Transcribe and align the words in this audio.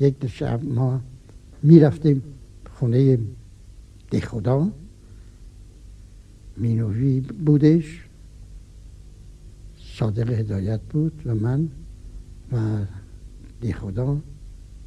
یک 0.00 0.26
شب 0.26 0.64
ما 0.64 1.00
می‌رفتیم 1.62 2.22
خونه 2.70 3.18
خدا. 4.22 4.70
مینوی 6.56 7.20
بودش. 7.20 8.04
صادق 9.78 10.30
هدایت 10.30 10.80
بود 10.80 11.22
و 11.26 11.34
من 11.34 11.68
و 12.52 12.86
خدا 13.72 14.20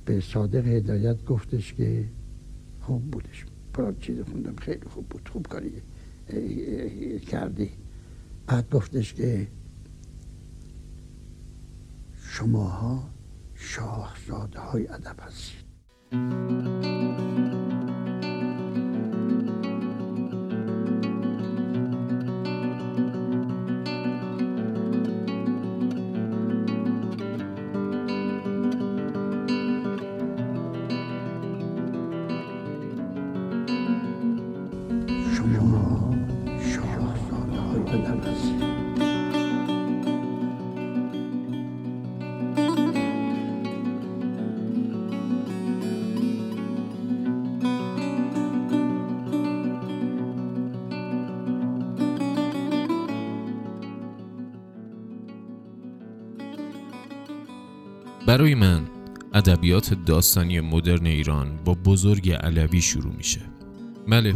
به 0.05 0.21
صادق 0.21 0.67
هدایت 0.67 1.25
گفتش 1.25 1.73
که 1.73 2.05
خوب 2.81 3.11
بودش. 3.11 3.45
پراد 3.73 3.99
چیز 3.99 4.19
خوندم. 4.19 4.55
خیلی 4.55 4.85
خوب 4.89 5.05
بود. 5.05 5.29
خوب 5.29 5.47
کاری 5.47 5.71
کردی. 7.19 7.69
بعد 8.47 8.69
گفتش 8.69 9.13
که 9.13 9.47
شماها 12.21 13.09
شاهزاده 13.61 14.59
های 14.59 14.87
ادب 14.87 15.15
هستید. 15.19 16.90
برای 58.31 58.55
من 58.55 58.81
ادبیات 59.33 59.93
داستانی 60.05 60.59
مدرن 60.59 61.05
ایران 61.05 61.59
با 61.65 61.73
بزرگ 61.73 62.31
علوی 62.31 62.81
شروع 62.81 63.13
میشه. 63.17 63.41
بله 64.07 64.35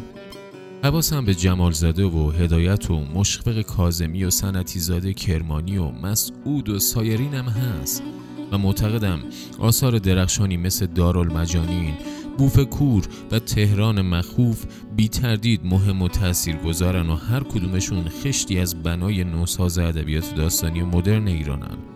حواسم 0.83 1.25
به 1.25 1.35
جمال 1.35 1.71
زده 1.71 2.05
و 2.05 2.31
هدایت 2.31 2.91
و 2.91 3.05
مشفق 3.05 3.61
کازمی 3.61 4.23
و 4.23 4.29
سنتی 4.29 4.79
زاده 4.79 5.13
کرمانی 5.13 5.77
و 5.77 5.91
مسعود 5.91 6.69
و 6.69 6.79
سایرینم 6.79 7.45
هست 7.45 8.03
و 8.51 8.57
معتقدم 8.57 9.19
آثار 9.59 9.97
درخشانی 9.97 10.57
مثل 10.57 10.85
دارالمجانین 10.85 11.93
بوف 12.37 12.59
کور 12.59 13.07
و 13.31 13.39
تهران 13.39 14.01
مخوف 14.01 14.65
بی 14.95 15.07
تردید 15.07 15.65
مهم 15.65 16.01
و 16.01 16.07
تأثیر 16.07 16.55
گذارن 16.55 17.09
و 17.09 17.15
هر 17.15 17.43
کدومشون 17.43 18.09
خشتی 18.09 18.59
از 18.59 18.83
بنای 18.83 19.23
نوساز 19.23 19.77
ادبیات 19.77 20.35
داستانی 20.35 20.83
مدرن 20.83 21.27
ایرانن. 21.27 21.94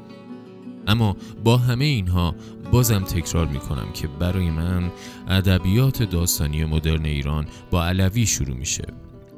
اما 0.90 1.16
با 1.44 1.58
همه 1.58 1.86
اینها 1.86 2.36
بازم 2.72 3.00
تکرار 3.00 3.48
می 3.48 3.60
کنم 3.60 3.92
که 3.94 4.08
برای 4.08 4.50
من 4.50 4.92
ادبیات 5.28 6.04
داستانی 6.04 6.66
مدرن 6.66 7.06
ایران 7.06 7.46
با 7.72 7.86
علوی 7.86 8.26
شروع 8.26 8.58
میشه. 8.58 8.86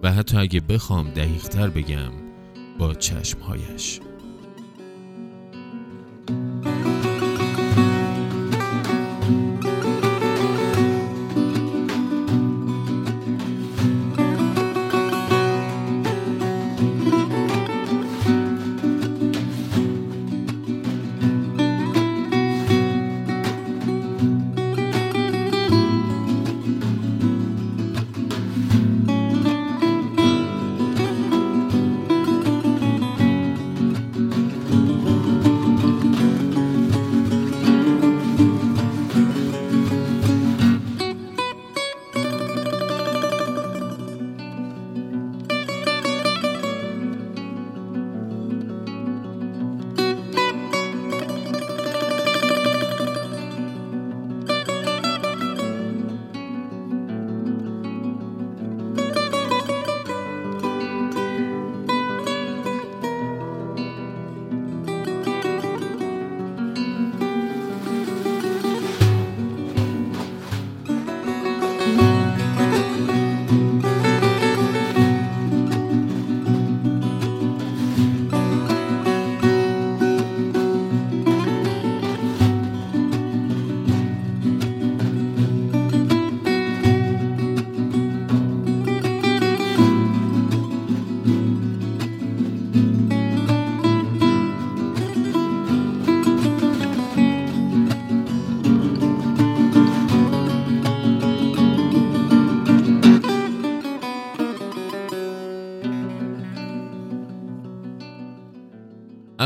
و 0.03 0.11
حتی 0.11 0.38
اگه 0.38 0.59
بخوام 0.59 1.09
دقیقتر 1.09 1.69
بگم 1.69 2.11
با 2.79 2.94
چشمهایش. 2.94 3.99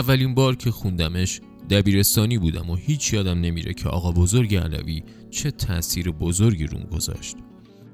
اولین 0.06 0.34
بار 0.34 0.56
که 0.56 0.72
خوندمش 0.72 1.42
دبیرستانی 1.70 2.38
بودم 2.38 2.70
و 2.70 2.76
هیچ 2.76 3.14
یادم 3.14 3.42
نمیره 3.42 3.74
که 3.74 3.90
آقا 3.90 4.12
بزرگ 4.12 4.56
علوی 4.56 5.04
چه 5.30 5.52
تاثیر 5.52 6.12
بزرگی 6.12 6.68
روم 6.68 6.84
گذاشت. 6.84 7.36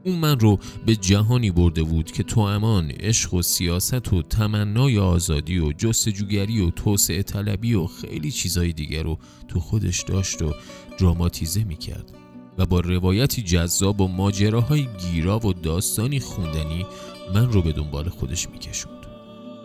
اون 0.05 0.15
من 0.15 0.39
رو 0.39 0.59
به 0.85 0.95
جهانی 0.95 1.51
برده 1.51 1.83
بود 1.83 2.11
که 2.11 2.23
تو 2.23 2.39
امان 2.39 2.91
عشق 2.91 3.33
و 3.33 3.41
سیاست 3.41 4.13
و 4.13 4.21
تمنای 4.21 4.99
آزادی 4.99 5.59
و 5.59 5.71
جستجوگری 5.71 6.61
و 6.61 6.69
توسعه 6.69 7.23
طلبی 7.23 7.73
و 7.73 7.85
خیلی 7.85 8.31
چیزای 8.31 8.73
دیگر 8.73 9.03
رو 9.03 9.17
تو 9.47 9.59
خودش 9.59 10.03
داشت 10.03 10.41
و 10.41 10.53
دراماتیزه 10.99 11.63
می‌کرد 11.63 12.11
و 12.57 12.65
با 12.65 12.79
روایتی 12.79 13.41
جذاب 13.41 14.01
و 14.01 14.07
ماجراهای 14.07 14.87
گیرا 15.11 15.47
و 15.47 15.53
داستانی 15.53 16.19
خوندنی 16.19 16.85
من 17.33 17.51
رو 17.51 17.61
به 17.61 17.71
دنبال 17.71 18.09
خودش 18.09 18.49
میکشوند. 18.49 19.00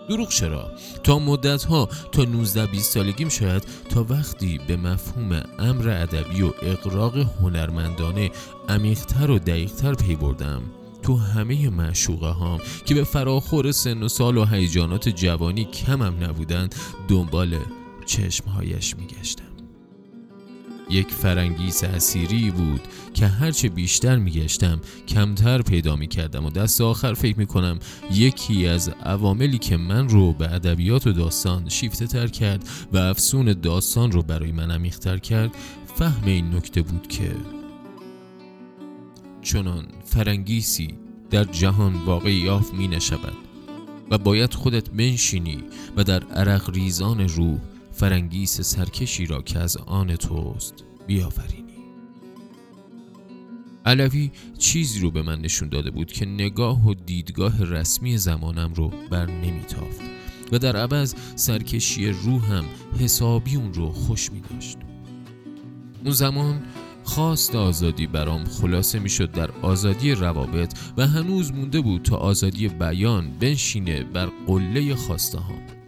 دروغ 0.09 0.28
چرا؟ 0.28 0.71
تا 1.05 1.19
مدت 1.19 1.65
ها 1.65 1.89
تا 2.12 2.25
19 2.25 2.67
20 2.67 2.93
سالگیم 2.93 3.28
شاید 3.28 3.62
تا 3.91 4.06
وقتی 4.09 4.61
به 4.69 4.77
مفهوم 4.77 5.43
امر 5.59 5.89
ادبی 5.89 6.42
و 6.42 6.53
اقراق 6.63 7.16
هنرمندانه 7.19 8.31
عمیقتر 8.69 9.31
و 9.31 9.39
دقیقتر 9.39 9.95
پی 9.95 10.16
بردم. 10.16 10.63
تو 11.03 11.16
همه 11.16 11.71
معشوقه 11.71 12.28
هام 12.28 12.60
که 12.84 12.95
به 12.95 13.04
فراخور 13.04 13.72
سن 13.72 14.03
و 14.03 14.09
سال 14.09 14.36
و 14.36 14.45
هیجانات 14.45 15.09
جوانی 15.09 15.65
کمم 15.65 16.25
نبودند 16.25 16.75
دنبال 17.09 17.59
چشمهایش 18.07 18.97
میگشتم. 18.97 19.46
یک 20.91 21.10
فرنگیس 21.10 21.84
اسیری 21.84 22.50
بود 22.50 22.80
که 23.15 23.27
هرچه 23.27 23.68
بیشتر 23.68 24.16
میگشتم 24.16 24.80
کمتر 25.09 25.62
پیدا 25.62 25.97
می‌کردم 25.97 26.47
و 26.47 26.50
دست 26.50 26.80
آخر 26.80 27.15
فکر 27.15 27.38
می‌کنم 27.38 27.78
یکی 28.12 28.66
از 28.66 28.88
عواملی 28.88 29.59
که 29.59 29.77
من 29.77 30.09
رو 30.09 30.33
به 30.33 30.54
ادبیات 30.54 31.06
و 31.06 31.12
داستان 31.12 31.68
شیفته 31.68 32.06
تر 32.06 32.27
کرد 32.27 32.68
و 32.92 32.98
افسون 32.98 33.53
داستان 33.62 34.12
رو 34.12 34.22
برای 34.22 34.53
من 34.53 34.71
عمیقتر 34.71 35.18
کرد 35.18 35.50
فهم 35.94 36.24
این 36.27 36.54
نکته 36.54 36.83
بود 36.83 37.06
که 37.06 37.30
چنان 39.42 39.86
فرنگیسی 40.04 40.88
در 41.30 41.44
جهان 41.44 41.94
واقعی 41.94 42.34
یافت 42.34 42.74
می 42.74 42.88
نشود 42.88 43.36
و 44.10 44.18
باید 44.18 44.54
خودت 44.54 44.91
بنشینی 44.91 45.59
و 45.97 46.04
در 46.04 46.22
عرق 46.24 46.71
ریزان 46.71 47.28
روح 47.28 47.59
فرنگیس 47.97 48.60
سرکشی 48.60 49.27
را 49.27 49.43
که 49.43 49.59
از 49.59 49.77
آن 49.77 50.16
توست 50.16 50.75
بیافرینی 51.07 51.77
علوی 53.87 54.31
چیزی 54.59 55.01
رو 55.01 55.10
به 55.10 55.22
من 55.22 55.41
نشون 55.41 55.69
داده 55.69 55.91
بود 55.91 56.13
که 56.13 56.27
نگاه 56.27 56.89
و 56.89 56.95
دیدگاه 56.95 57.65
رسمی 57.65 58.19
زمانم 58.19 58.75
رو 58.75 58.93
بر 59.10 59.27
نمیتافت 59.27 60.01
و 60.53 60.59
در 60.59 60.77
عوض 60.77 61.15
سرکشی 61.34 62.09
روحم 62.09 62.65
حسابی 63.01 63.57
اون 63.57 63.75
رو 63.75 63.93
خوش 63.93 64.33
می 64.33 64.41
داشت 64.41 64.78
اون 66.04 66.13
زمان 66.15 66.63
خواست 67.04 67.54
آزادی 67.54 68.07
برام 68.07 68.45
خلاصه 68.45 68.98
می‌شد 68.98 69.33
در 69.33 69.51
آزادی 69.51 70.13
روابط 70.13 70.75
و 70.97 71.07
هنوز 71.07 71.53
مونده 71.53 71.81
بود 71.81 72.03
تا 72.03 72.16
آزادی 72.16 72.69
بیان 72.69 73.31
بنشینه 73.41 74.03
بر 74.03 74.27
قله 74.47 74.95
خواسته 74.95 75.39
هم. 75.39 75.85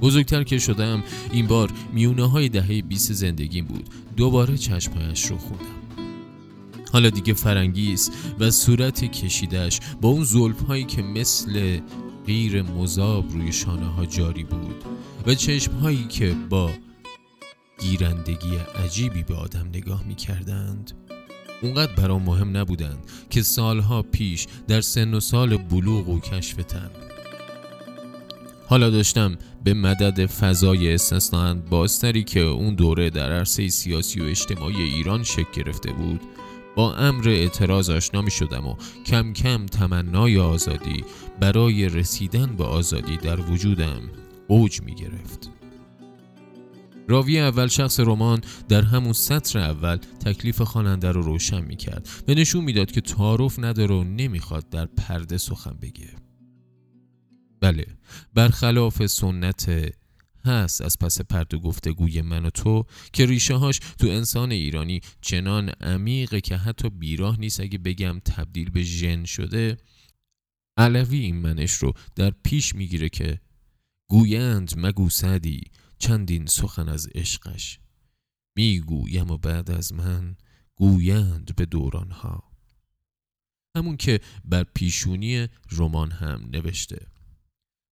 بزرگتر 0.00 0.42
که 0.42 0.58
شدم 0.58 1.02
این 1.32 1.46
بار 1.46 1.70
میونه 1.92 2.30
های 2.30 2.48
دهه 2.48 2.82
20 2.82 3.12
زندگیم 3.12 3.64
بود. 3.64 3.88
دوباره 4.16 4.56
چشمهایش 4.56 5.24
رو 5.24 5.38
خوندم. 5.38 5.80
حالا 6.92 7.10
دیگه 7.10 7.34
فرنگیست 7.34 8.12
و 8.40 8.50
صورت 8.50 9.04
کشیدش 9.04 9.80
با 10.00 10.08
اون 10.08 10.24
زلف 10.24 10.62
هایی 10.62 10.84
که 10.84 11.02
مثل 11.02 11.80
غیر 12.26 12.62
مذاب 12.62 13.32
روی 13.32 13.52
شانه 13.52 13.86
ها 13.86 14.06
جاری 14.06 14.44
بود 14.44 14.84
و 15.26 15.34
چشم 15.34 15.72
هایی 15.72 16.04
که 16.08 16.34
با 16.50 16.70
گیرندگی 17.80 18.56
عجیبی 18.84 19.22
به 19.22 19.34
آدم 19.34 19.68
نگاه 19.68 20.04
می 20.06 20.14
کردند 20.14 20.92
اونقدر 21.62 21.92
برام 21.92 22.22
مهم 22.22 22.56
نبودند 22.56 22.98
که 23.30 23.42
سالها 23.42 24.02
پیش 24.02 24.46
در 24.68 24.80
سن 24.80 25.14
و 25.14 25.20
سال 25.20 25.56
بلوغ 25.56 26.08
و 26.08 26.20
کشف 26.20 26.56
تن 26.56 26.90
حالا 28.70 28.90
داشتم 28.90 29.38
به 29.64 29.74
مدد 29.74 30.26
فضای 30.26 30.94
استثناء 30.94 31.54
بازتری 31.54 32.24
که 32.24 32.40
اون 32.40 32.74
دوره 32.74 33.10
در 33.10 33.32
عرصه 33.32 33.68
سیاسی 33.68 34.20
و 34.20 34.24
اجتماعی 34.24 34.82
ایران 34.82 35.22
شکل 35.22 35.62
گرفته 35.62 35.92
بود 35.92 36.20
با 36.76 36.94
امر 36.94 37.28
اعتراض 37.28 37.90
آشنا 37.90 38.22
می 38.22 38.30
شدم 38.30 38.66
و 38.66 38.76
کم 39.06 39.32
کم 39.32 39.66
تمنای 39.66 40.38
آزادی 40.38 41.04
برای 41.40 41.88
رسیدن 41.88 42.56
به 42.56 42.64
آزادی 42.64 43.16
در 43.16 43.40
وجودم 43.40 44.00
اوج 44.48 44.82
می 44.82 44.94
گرفت. 44.94 45.50
راوی 47.08 47.40
اول 47.40 47.66
شخص 47.66 48.00
رمان 48.00 48.40
در 48.68 48.82
همون 48.82 49.12
سطر 49.12 49.58
اول 49.58 49.96
تکلیف 49.96 50.62
خواننده 50.62 51.12
رو 51.12 51.22
روشن 51.22 51.60
می 51.60 51.76
کرد 51.76 52.08
و 52.28 52.32
نشون 52.32 52.64
می‌داد 52.64 52.90
که 52.90 53.00
تعارف 53.00 53.58
نداره 53.58 53.94
و 53.94 54.04
نمی‌خواد 54.04 54.68
در 54.68 54.86
پرده 54.86 55.38
سخن 55.38 55.76
بگه. 55.82 56.29
بله. 57.60 57.86
برخلاف 58.34 59.06
سنت 59.06 59.94
هست 60.44 60.80
از 60.80 60.98
پس 60.98 61.20
پرده 61.20 61.56
گفتگوی 61.56 62.22
من 62.22 62.44
و 62.46 62.50
تو 62.50 62.84
که 63.12 63.26
ریشه 63.26 63.54
هاش 63.54 63.78
تو 63.78 64.06
انسان 64.06 64.52
ایرانی 64.52 65.00
چنان 65.20 65.68
عمیقه 65.68 66.40
که 66.40 66.56
حتی 66.56 66.90
بیراه 66.90 67.40
نیست 67.40 67.60
اگه 67.60 67.78
بگم 67.78 68.20
تبدیل 68.24 68.70
به 68.70 68.82
ژن 68.82 69.24
شده. 69.24 69.76
علوی 70.76 71.18
این 71.18 71.36
منش 71.36 71.72
رو 71.72 71.92
در 72.16 72.30
پیش 72.30 72.74
می‌گیره 72.74 73.08
که 73.08 73.40
گویند 74.08 74.72
مگو 74.76 75.10
سدی 75.10 75.60
چندین 75.98 76.46
سخن 76.46 76.88
از 76.88 77.08
عشقش. 77.14 77.78
می‌گویم 78.56 79.30
و 79.30 79.36
بعد 79.36 79.70
از 79.70 79.92
من 79.92 80.36
گویند 80.76 81.56
به 81.56 81.66
دورانها. 81.66 82.50
همون 83.76 83.96
که 83.96 84.20
بر 84.44 84.64
پیشونی 84.74 85.48
رمان 85.72 86.10
هم 86.10 86.48
نوشته. 86.52 87.06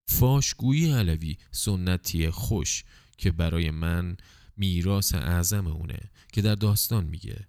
فاشگویی 0.08 0.92
علوی 0.92 1.36
سنتی 1.50 2.30
خوش 2.30 2.84
که 3.18 3.32
برای 3.32 3.70
من 3.70 4.16
میراث 4.56 5.14
اعظم 5.14 5.66
اونه 5.66 6.00
که 6.32 6.42
در 6.42 6.54
داستان 6.54 7.04
میگه. 7.04 7.46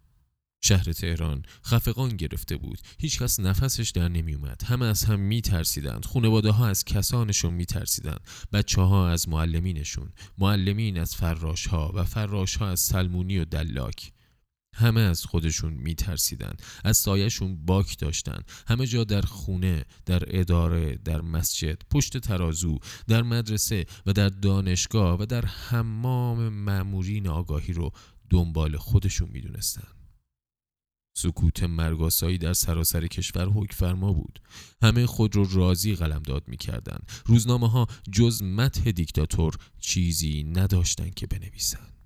شهر 0.62 0.84
تهران 0.84 1.44
خفقان 1.66 2.10
گرفته 2.10 2.58
بود. 2.58 2.80
هیچکس 3.00 3.40
نفسش 3.40 3.90
در 3.90 4.08
نمی 4.08 4.34
اومد 4.34 4.64
همه 4.64 4.86
از 4.86 5.04
هم 5.04 5.20
می 5.20 5.42
ترسیدند 5.42 6.06
خانواده 6.06 6.52
ها 6.52 6.68
از 6.68 6.86
کسانشون 6.86 7.54
می 7.54 7.66
ترسیدند 7.66 8.22
بچه 8.54 8.82
ها 8.82 9.10
از 9.10 9.30
معلمینشون 9.30 10.10
معلمین 10.38 11.00
از 11.00 11.16
فراش 11.16 11.68
ها 11.68 11.92
و 11.96 12.06
فراش 12.06 12.56
ها 12.56 12.70
از 12.70 12.80
سلمونی 12.80 13.38
و 13.38 13.46
دلاک. 13.46 14.12
همه 14.76 15.02
از 15.02 15.26
خودشون 15.26 15.74
میترسیدن 15.74 16.54
از 16.84 16.98
سایهشون 16.98 17.66
باک 17.66 17.98
داشتن. 17.98 18.42
همه 18.68 18.88
جا 18.88 19.04
در 19.04 19.22
خونه 19.22 19.86
در 20.06 20.24
اداره 20.28 20.96
در 20.96 21.22
مسجد 21.22 21.82
پشت 21.92 22.18
ترازو 22.18 22.80
در 23.08 23.24
مدرسه 23.24 23.86
و 24.06 24.14
در 24.14 24.30
دانشگاه 24.30 25.22
و 25.22 25.26
در 25.26 25.46
حمام 25.46 26.50
معمورین 26.50 27.28
آگاهی 27.28 27.74
رو 27.74 27.92
دنبال 28.30 28.78
خودشون 28.78 29.30
می‌دونستن. 29.34 29.88
سکوت 31.18 31.64
مرگاسایی 31.64 32.38
در 32.38 32.54
سراسر 32.54 33.08
کشور 33.08 33.46
حکم 33.46 33.76
فرما 33.76 34.14
بود. 34.14 34.40
همه 34.82 35.06
خود 35.06 35.36
رو 35.36 35.48
راضی 35.54 35.96
قلمداد 35.96 36.48
می‌کردند 36.48 37.12
روزنامه 37.26 37.70
ها 37.70 37.88
جز 38.12 38.44
متح 38.44 38.92
دیکتاتور 38.92 39.56
چیزی 39.80 40.44
نداشتند 40.44 41.14
که 41.14 41.28
بنویسند 41.28 41.99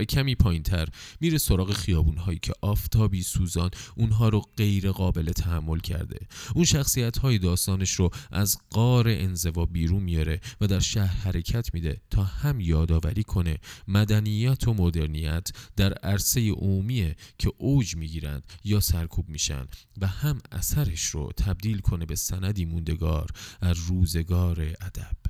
و 0.00 0.04
کمی 0.04 0.34
پایین 0.34 0.62
تر 0.62 0.88
میره 1.20 1.38
سراغ 1.38 1.72
خیابون 1.72 2.16
هایی 2.16 2.38
که 2.38 2.52
آفتابی 2.60 3.22
سوزان 3.22 3.70
اونها 3.96 4.28
رو 4.28 4.42
غیر 4.56 4.90
قابل 4.90 5.32
تحمل 5.32 5.78
کرده. 5.78 6.26
اون 6.54 6.64
شخصیت 6.64 7.18
های 7.18 7.38
داستانش 7.38 7.90
رو 7.90 8.10
از 8.30 8.58
قار 8.70 9.08
انزوا 9.08 9.66
بیرون 9.66 10.02
میاره 10.02 10.40
و 10.60 10.66
در 10.66 10.80
شهر 10.80 11.16
حرکت 11.16 11.74
میده 11.74 12.00
تا 12.10 12.24
هم 12.24 12.60
یادآوری 12.60 13.22
کنه 13.22 13.58
مدنیت 13.88 14.68
و 14.68 14.74
مدرنیت 14.74 15.48
در 15.76 15.92
عرصه 15.92 16.50
عمومیه 16.50 17.16
که 17.38 17.52
اوج 17.58 17.96
می‌گیرند 17.96 18.42
یا 18.64 18.80
سرکوب 18.80 19.28
میشن 19.28 19.66
و 20.00 20.06
هم 20.06 20.38
اثرش 20.52 21.04
رو 21.04 21.32
تبدیل 21.36 21.78
کنه 21.78 22.06
به 22.06 22.16
سندی 22.16 22.64
موندگار 22.64 23.30
از 23.60 23.78
روزگار 23.78 24.60
ادب. 24.60 25.29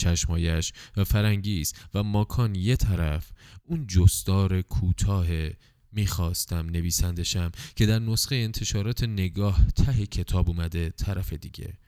چشمایش 0.00 0.72
و 0.96 1.04
فرنگیز 1.04 1.72
و 1.94 2.02
ماکان 2.02 2.54
یه 2.54 2.76
طرف. 2.76 3.32
اون 3.64 3.86
جستار 3.86 4.62
کوتاه 4.62 5.26
می‌خواستم 5.92 6.66
نویسندشم 6.66 7.50
که 7.76 7.86
در 7.86 7.98
نسخه 7.98 8.36
انتشارات 8.36 9.02
نگاه 9.04 9.66
ته 9.70 10.06
کتاب 10.06 10.48
اومده 10.48 10.90
طرف 10.90 11.32
دیگه. 11.32 11.78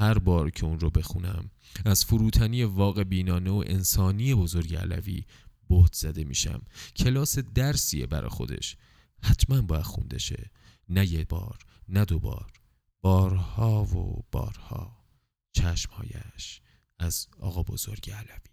هر 0.00 0.18
بار 0.18 0.50
که 0.50 0.64
اون 0.64 0.80
رو 0.80 0.90
بخونم 0.90 1.50
از 1.84 2.04
فروتنی 2.04 2.64
واقع 2.64 3.04
بینانه 3.04 3.50
و 3.50 3.64
انسانی 3.66 4.34
بزرگ 4.34 4.74
علوی 4.74 5.24
بهت 5.68 5.94
زده 5.94 6.24
میشم. 6.24 6.62
کلاس 6.96 7.38
درسیه 7.38 8.06
برای 8.06 8.30
خودش. 8.30 8.76
حتما 9.22 9.62
باید 9.62 9.82
خونده 9.82 10.18
شه 10.18 10.50
نه 10.88 11.12
یه 11.12 11.24
بار 11.24 11.58
نه 11.88 12.04
دو 12.04 12.18
بار. 12.18 12.52
بارها 13.00 13.84
و 13.84 14.24
بارها. 14.32 15.04
چشمهایش. 15.52 16.60
از 17.00 17.26
آقا 17.40 17.62
بزرگ 17.62 18.10
علوی. 18.10 18.50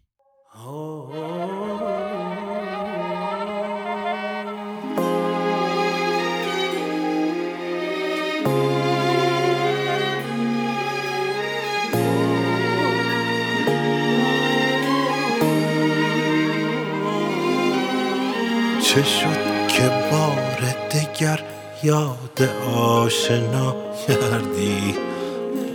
چه 18.81 19.03
شد 19.03 19.67
که 19.67 19.89
بار 20.11 20.75
دگر 20.91 21.43
یاد 21.83 22.41
آشنا 22.75 23.75
کردی؟ 24.07 24.95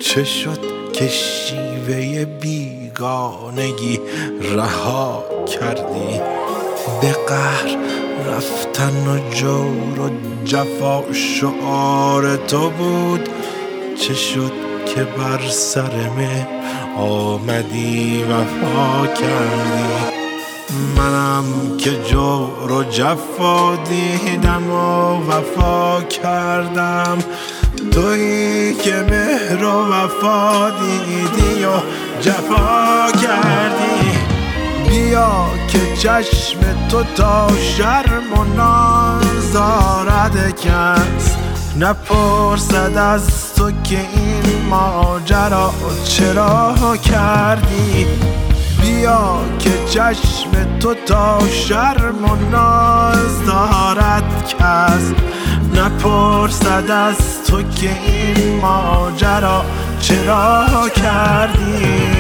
چه 0.01 0.25
شد 0.25 0.82
که 0.93 1.09
شیوه 1.09 2.25
بیگانگی 2.25 4.01
رها 4.57 5.25
کردی. 5.47 6.21
به 7.01 7.13
قهر 7.29 7.77
رفتن 8.27 9.07
و 9.07 9.31
جور 9.35 10.01
و 10.01 10.11
جفا 10.45 11.13
شعار 11.13 12.37
تو 12.37 12.71
بود. 12.71 13.29
چه 14.01 14.15
شد 14.15 14.53
که 14.95 15.05
بر 15.05 15.49
سر 15.49 16.11
مهر 16.17 16.47
آمدی 16.97 18.25
وفا 18.25 19.07
کردی. 19.07 20.22
منم 20.97 21.45
که 21.79 21.91
جور 22.11 22.73
و 22.73 22.85
جفا 22.85 23.77
دیدم 23.77 24.71
و 24.71 25.17
وفا 25.31 26.03
کردم. 26.03 27.19
تویی 27.91 28.75
که 28.75 29.07
مهر 29.11 29.65
و 29.65 29.93
وفا 29.93 30.71
دیدی 30.71 31.65
و 31.65 31.73
جفا 32.21 33.13
کردی. 33.13 34.19
بیا 34.89 35.47
که 35.69 35.97
چشم 35.97 36.59
تو 36.89 37.03
تا 37.17 37.49
شرم 37.59 38.39
و 38.39 38.45
نازارد 38.57 40.61
کس. 40.61 41.37
نپرسد 41.79 42.97
از 42.97 43.55
تو 43.55 43.71
که 43.71 43.99
این 43.99 44.69
ماجرا 44.71 45.73
چرا 46.05 46.97
کردی. 46.97 48.07
بیا 48.83 49.41
که 49.59 49.71
چشم 49.91 50.79
تو 50.81 50.95
تا 50.95 51.39
شرم 51.49 52.25
و 52.25 52.51
ناز 52.51 53.47
دارد 53.47 54.45
کس. 54.49 55.13
نپرسد 55.75 56.91
از 56.91 57.45
تو 57.47 57.63
که 57.63 57.91
این 58.07 58.61
ماجرا 58.61 59.65
چرا 60.01 60.89
کردی؟ 60.89 62.12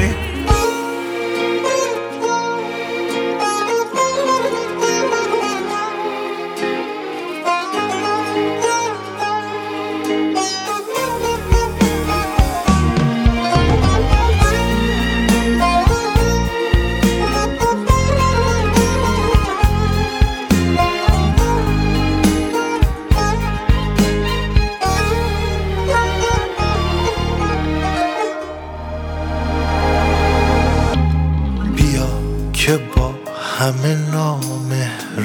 که 32.66 32.76
با 32.96 33.14
همه 33.58 34.10
نام 34.12 34.72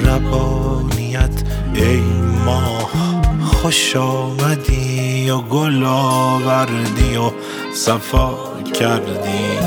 ربانیت 0.04 1.42
ای 1.74 2.00
ماه 2.44 2.90
خوش 3.46 3.96
آمدی 3.96 5.30
و 5.30 5.38
گل 5.38 5.84
آوردی 5.84 7.16
و 7.16 7.30
صفا 7.74 8.30
کردی. 8.80 9.58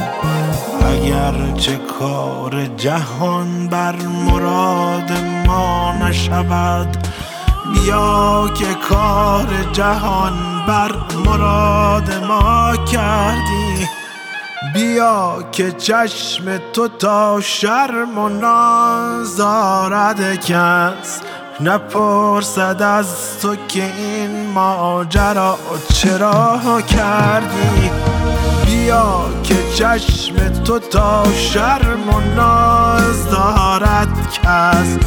اگر 0.86 1.34
چه 1.58 1.80
کار 2.00 2.66
جهان 2.66 3.68
بر 3.68 3.96
مراد 4.26 5.12
ما 5.48 5.94
نشود 6.02 6.98
بیا 7.74 8.50
که 8.56 8.74
کار 8.90 9.48
جهان 9.74 10.66
بر 10.68 10.92
مراد 11.26 12.14
ما 12.28 12.76
کردی. 12.92 13.71
بیا 14.74 15.44
که 15.52 15.72
چشم 15.72 16.58
تو 16.74 16.88
تا 16.88 17.42
شرم 17.42 18.18
و 18.18 18.30
ناز 18.30 19.38
دارد 19.38 20.36
کس. 20.36 21.22
نپرسد 21.60 22.82
از 22.82 23.40
تو 23.40 23.56
که 23.56 23.84
این 23.84 24.50
ماجرا 24.50 25.60
چرا 25.94 26.82
کردی. 26.82 27.92
بیا 28.66 29.26
که 29.44 29.56
چشم 29.76 30.64
تو 30.64 30.80
تا 30.80 31.24
شرم 31.34 32.10
و 32.10 32.20
ناز 32.36 33.30
دارد 33.30 34.32
کس. 34.34 34.98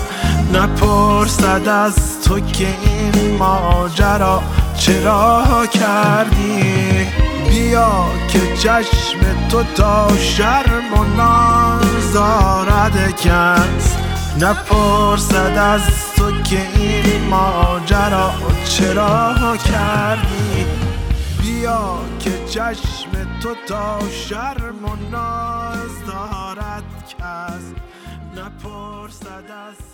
نپرسد 0.53 1.69
از 1.69 2.23
تو 2.25 2.41
که 2.41 2.69
این 2.85 3.37
ماجرا 3.37 4.43
چرا 4.79 5.67
کردی. 5.67 7.24
بیا 7.55 8.07
که 8.29 8.57
چشم 8.57 9.49
تو 9.49 9.63
تا 9.63 10.17
شرم 10.17 10.95
و 10.95 11.05
ناز 11.17 12.13
دارد 12.13 13.17
کس. 13.17 13.97
نپرسد 14.41 15.59
از 15.59 16.15
تو 16.17 16.43
که 16.43 16.61
این 16.77 17.29
ماجرا 17.29 18.31
چرا 18.65 19.57
کردی. 19.57 20.67
بیا 21.43 21.99
که 22.21 22.31
چشم 22.51 23.11
تو 23.43 23.55
تا 23.69 23.99
شرم 24.11 24.85
و 24.85 25.11
ناز 25.11 25.91
کس. 27.09 27.65
نپرسد 28.37 29.51
از 29.69 29.94